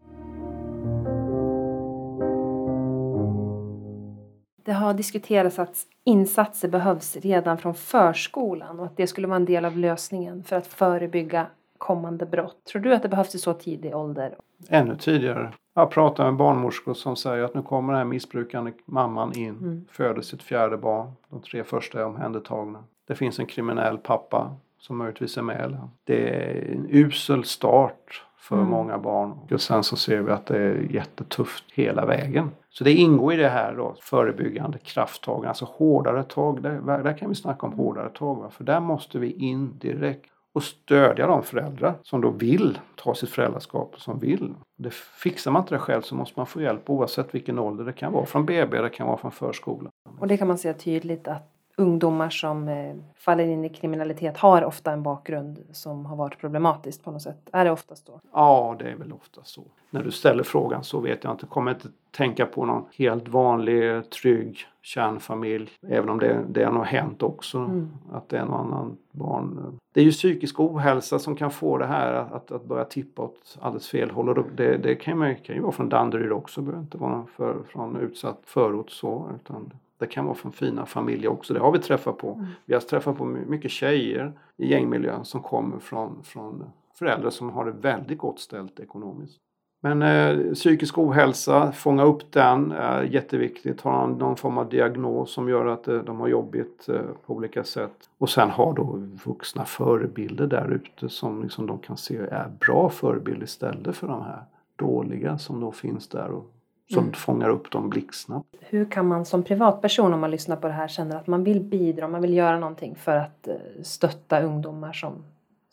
[4.65, 9.45] Det har diskuterats att insatser behövs redan från förskolan och att det skulle vara en
[9.45, 12.63] del av lösningen för att förebygga kommande brott.
[12.71, 14.35] Tror du att det behövs i så tidig ålder?
[14.69, 15.53] Ännu tidigare.
[15.75, 19.85] Jag pratar med barnmorskor som säger att nu kommer den här missbrukande mamman in, Mm.
[19.91, 21.11] föder sitt fjärde barn.
[21.29, 22.83] De tre första är omhändertagna.
[23.07, 25.77] Det finns en kriminell pappa som möjligtvis är med.
[26.03, 28.67] Det är en usel start för Mm.
[28.69, 29.33] många barn.
[29.51, 32.51] Och sen så ser vi att det är jättetufft hela vägen.
[32.69, 36.61] Så det ingår i det här då, förebyggande krafttagen, alltså hårdare tag.
[36.63, 38.35] Där, där kan vi snacka om hårdare tag.
[38.35, 38.49] Va?
[38.49, 43.29] För där måste vi in direkt och stödja de föräldrar som då vill ta sitt
[43.29, 44.53] föräldraskap, som vill.
[44.77, 47.85] Det fixar man inte det själv så måste man få hjälp oavsett vilken ålder.
[47.85, 49.89] Det kan vara från BB, det kan vara från förskola.
[50.19, 54.63] Och det kan man se tydligt att ungdomar som eh, faller in i kriminalitet har
[54.63, 57.49] ofta en bakgrund som har varit problematiskt på något sätt.
[57.51, 58.19] Är det oftast då?
[58.33, 59.63] Ja, det är väl ofta så.
[59.89, 61.45] När du ställer frågan så vet jag inte.
[61.45, 65.69] Kommer inte tänka på någon helt vanlig, trygg kärnfamilj.
[65.87, 67.57] Även om det, det har hänt också.
[67.57, 67.89] Mm.
[68.11, 69.79] Att det är någon annan barn.
[69.93, 73.57] Det är ju psykisk ohälsa som kan få det här att, att börja tippa åt
[73.61, 74.29] alldeles fel håll.
[74.29, 76.61] Och det, det kan, ju, kan ju vara från Danderyd också.
[76.61, 79.29] Det behöver inte vara för, från utsatt förort så.
[79.35, 81.53] Utan det kan vara från fina familjer också.
[81.53, 82.33] Det har vi träffat på.
[82.33, 82.45] Mm.
[82.65, 86.65] Vi har träffat på my- mycket tjejer i gängmiljön som kommer från, från
[86.99, 89.39] föräldrar som har det väldigt gott ställt ekonomiskt.
[89.81, 93.81] Men eh, psykisk ohälsa, fånga upp den är jätteviktigt.
[93.81, 97.63] Ha någon form av diagnos som gör att eh, de har jobbigt eh, på olika
[97.63, 98.09] sätt.
[98.17, 102.89] Och sen ha då vuxna förebilder där ute som liksom de kan se är bra
[102.89, 104.43] förebilder istället för de här
[104.75, 106.52] dåliga som då finns där och
[106.89, 107.13] som Mm.
[107.13, 108.47] fångar upp dem blixtsnabbt.
[108.59, 111.61] Hur kan man som privatperson om man lyssnar på det här känna att man vill
[111.61, 115.23] bidra, man vill göra någonting för att eh, stötta ungdomar som,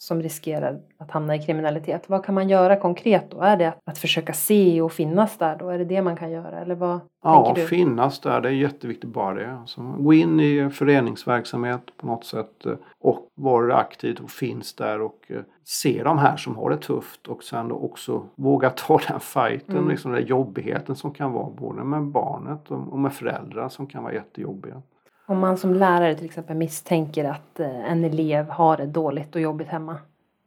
[0.02, 2.08] som riskerar att hamna i kriminalitet.
[2.08, 3.40] Vad kan man göra konkret då?
[3.40, 5.68] Är det att, försöka se och finnas där då?
[5.68, 6.60] Är det det man kan göra?
[6.60, 7.68] Eller vad Ja, tänker du?
[7.68, 9.52] finnas där, det är jätteviktigt bara det.
[9.52, 15.00] Alltså, gå in i föreningsverksamhet på något sätt eh, och vara aktiv och finns där
[15.00, 19.20] och eh, se de här som har det tufft och sen också våga ta den
[19.20, 19.88] fighten, Mm.
[19.88, 24.02] liksom den jobbigheten som kan vara både med barnet och och med föräldrar som kan
[24.02, 24.82] vara jättejobbiga.
[25.30, 29.40] Om man som lärare till exempel misstänker att eh, en elev har det dåligt och
[29.40, 29.96] jobbigt hemma.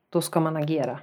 [0.10, 1.00] Då ska man agera.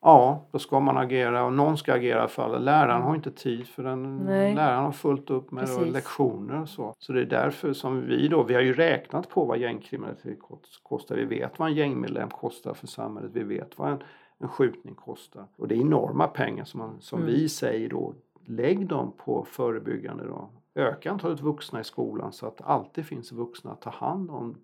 [0.00, 2.58] Ja, då ska man agera och någon ska agera i alla.
[2.58, 4.16] Läraren har inte tid för den.
[4.16, 4.54] Nej.
[4.54, 6.94] Läraren har fullt upp med lektioner och så.
[6.98, 10.80] Så det är därför som vi då, vi har ju räknat på vad gängkriminalitet kost-
[10.82, 11.16] kostar.
[11.16, 13.30] Vi vet vad en gängmedlem kostar för samhället.
[13.34, 14.02] Vi vet vad en,
[14.38, 15.44] en skjutning kostar.
[15.58, 17.32] Och det är enorma pengar som, man, som Mm.
[17.32, 18.14] vi säger då,
[18.46, 20.50] lägg dem på förebyggande då.
[20.74, 24.56] Öka antalet vuxna i skolan så att det alltid finns vuxna att ta hand om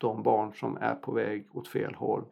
[0.00, 2.24] de barn som är på väg åt fel håll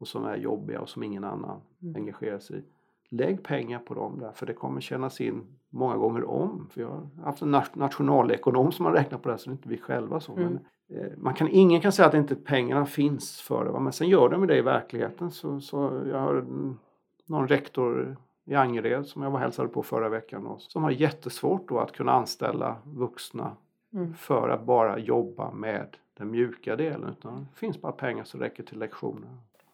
[0.00, 1.96] och som är jobbiga och som ingen annan Mm.
[1.96, 2.62] engagerar sig i.
[3.08, 6.68] Lägg pengar på dem där för det kommer kännas in många gånger om.
[6.70, 9.52] För jag har haft en na- nationalekonom som har räknat på det här så det
[9.52, 10.32] är inte vi själva så.
[10.36, 10.58] Mm.
[10.88, 13.80] Men, eh, man kan, ingen kan säga att inte pengarna finns för det va?
[13.80, 15.30] men sen gör de det i verkligheten.
[15.30, 16.78] Så, så jag har mm,
[17.26, 21.68] någon rektor i Angered som jag var hälsade på förra veckan och som har jättesvårt
[21.68, 23.56] då att kunna anställa vuxna
[23.92, 24.14] Mm.
[24.14, 25.86] för att bara jobba med
[26.18, 27.14] den mjuka delen.
[27.18, 29.28] Utan det finns bara pengar som räcker till lektioner.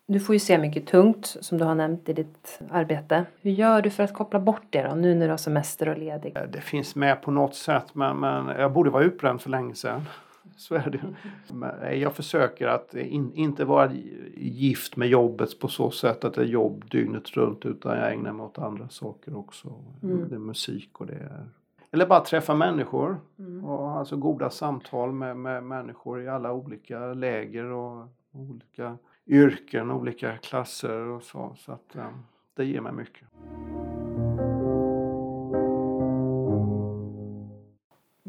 [0.07, 3.25] Du får ju se mycket tungt som du har nämnt i ditt arbete.
[3.41, 5.99] Hur gör du för att koppla bort det då nu när du har semester och
[5.99, 6.35] ledig?
[6.53, 10.01] Det finns med på något sätt men, men jag borde vara utbränd för länge sedan.
[10.69, 11.15] Så är det.
[11.55, 13.93] Men Jag försöker att in, inte vara
[14.37, 18.33] gift med jobbet på så sätt att det är jobb dygnet runt utan jag ägnar
[18.33, 19.73] mig åt andra saker också.
[20.03, 20.29] Mm.
[20.29, 21.47] Det är musik och det är
[21.95, 23.65] eller bara träffa människor Mm.
[23.65, 28.97] och alltså goda samtal med, med människor i alla olika läger och olika
[29.27, 31.55] yrken, olika klasser och så.
[31.59, 32.09] Så att eh,
[32.57, 33.29] det ger mig mycket.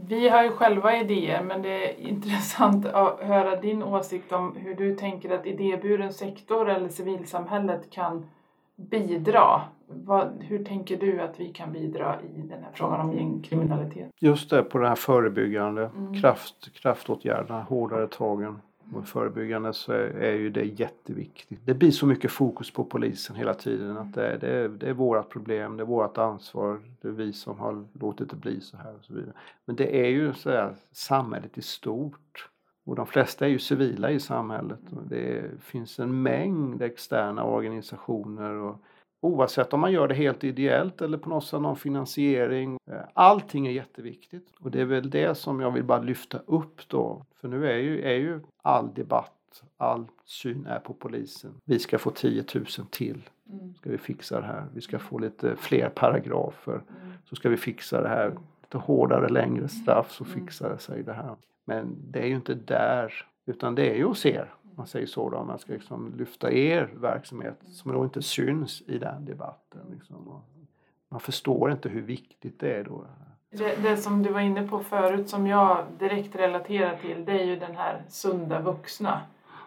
[0.07, 4.75] Vi har ju själva idéer men det är intressant att höra din åsikt om hur
[4.75, 8.25] du tänker att idéburen sektor eller civilsamhället kan
[8.75, 9.61] bidra.
[10.39, 14.09] Hur tänker du att vi kan bidra i den här frågan om gängkriminalitet?
[14.19, 16.13] Just det, på det här förebyggande, Mm.
[16.21, 18.61] kraft, kraftåtgärderna, hårdare tagen.
[18.95, 21.59] Och förebyggande så är, är ju det jätteviktigt.
[21.65, 24.89] Det blir så mycket fokus på polisen hela tiden att det, är- det, är, det
[24.89, 28.61] är vårt problem, det är vårt ansvar, det är vi som har låtit det bli
[28.61, 29.33] så här och så vidare.
[29.65, 32.49] Men det är ju så här, samhället i stort.
[32.85, 34.79] Och de flesta är ju civila i samhället.
[35.09, 38.81] Det finns en mängd externa organisationer och
[39.23, 42.77] Oavsett om man gör det helt ideellt eller på något sätt någon finansiering.
[42.91, 44.47] Eh, Allting är jätteviktigt.
[44.59, 47.25] Och det är väl det som jag vill bara lyfta upp då.
[47.35, 51.51] För nu är ju, är ju all debatt, all syn är på polisen.
[51.65, 53.29] Vi ska få 10 000 till.
[53.77, 54.65] Ska vi fixa det här.
[54.73, 56.81] Vi ska få lite fler paragrafer.
[57.25, 58.37] Så ska vi fixa det här.
[58.61, 61.35] Lite hårdare, längre straff så fixar det sig det här.
[61.65, 63.13] Men det är ju inte där.
[63.45, 64.53] Utan det är ju hos er.
[64.75, 65.43] Man säger så då.
[65.43, 69.81] Man ska liksom lyfta er verksamhet som då inte syns i den debatten.
[69.91, 70.41] Liksom.
[71.09, 73.05] Man förstår inte hur viktigt det är då.
[73.49, 77.45] Det, det som du var inne på förut som jag direkt relaterar till det är
[77.45, 79.21] ju den här sunda vuxna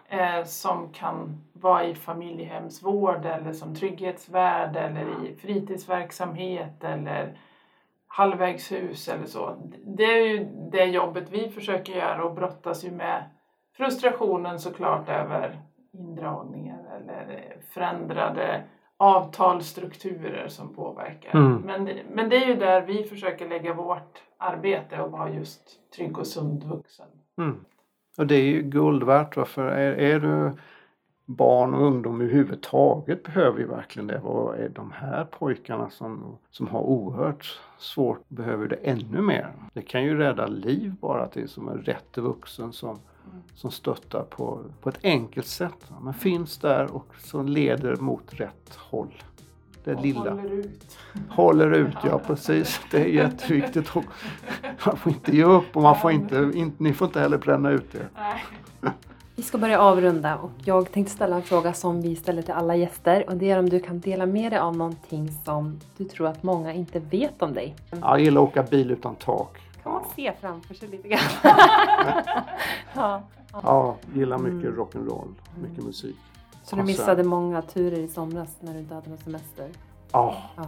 [0.07, 7.37] eh, som kan vara i familjehemsvård eller som trygghetsvärd eller i fritidsverksamhet eller
[8.07, 9.55] halvvägshus eller så.
[9.85, 13.23] Det är ju det jobbet vi försöker göra och brottas ju med
[13.77, 15.61] frustrationen såklart över
[15.91, 18.63] indragningar eller förändrade
[18.97, 21.39] avtalsstrukturer som påverkar.
[21.39, 21.53] Mm.
[21.65, 25.61] Men, det- men det är ju där vi försöker lägga vårt arbete och vara just
[25.95, 27.05] trygg och sund vuxen.
[27.37, 27.55] Mm.
[28.17, 29.37] Och det är ju guld värt.
[29.37, 29.45] va?
[29.45, 30.51] För är, är du
[31.25, 34.15] barn och ungdom överhuvudtaget behöver ju verkligen det.
[34.15, 39.53] Är de här pojkarna som, som har oerhört svårt behöver det ännu mer.
[39.73, 42.99] Det kan ju rädda liv bara är som en rätt vuxen som,
[43.55, 45.91] som stöttar på, på ett enkelt sätt.
[46.01, 49.23] Men finns där och som leder mot rätt håll.
[49.83, 50.31] Det och lilla.
[50.31, 50.97] håller ut.
[51.29, 52.81] Håller ut, ja precis.
[52.91, 53.95] Det är jätteviktigt.
[53.95, 54.03] Och
[54.85, 57.69] man får inte ge upp och man får inte, inte, ni får inte heller bränna
[57.69, 57.95] ut.
[58.15, 58.43] Nej.
[59.35, 62.75] Vi ska börja avrunda och jag tänkte ställa en fråga som vi ställer till alla
[62.75, 66.27] gäster och det är om du kan dela med dig av någonting som du tror
[66.27, 67.75] att många inte vet om dig.
[68.01, 69.66] Jag gillar att åka bil utan tak.
[69.87, 71.19] Kan man se framför sig lite grann?
[72.95, 73.21] ja.
[73.63, 74.75] Ja, gillar mycket Mm.
[74.81, 76.15] rock'n'roll, mycket musik.
[76.63, 79.69] Så du missade många turer i somras när du inte hade någon semester?
[80.11, 80.63] Ja, Ja.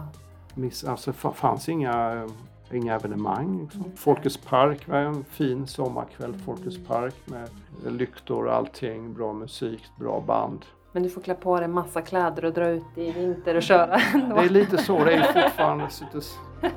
[0.54, 2.28] miss, alltså fanns inga,
[2.72, 3.60] inga evenemang.
[3.62, 3.84] Liksom.
[3.96, 6.34] Folkets park var en fin sommarkväll.
[6.34, 7.48] Folkets park med
[7.86, 10.64] lyktor och allting, bra musik, bra band.
[10.92, 14.00] Men du får klä på dig massa kläder och dra ut i vinter och köra
[14.14, 14.36] ändå.
[14.36, 15.88] Det är lite så, det är fortfarande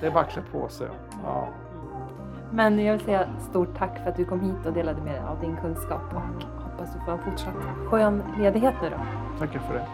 [0.00, 0.88] Det är bara att klä på sig.
[1.24, 1.48] Ja.
[2.50, 5.22] Men jag vill säga stort tack för att du kom hit och delade med dig
[5.22, 7.54] av din kunskap och hoppas du får en fortsatt
[7.86, 8.96] skön ledighet nu då.
[9.38, 9.86] Tackar för det.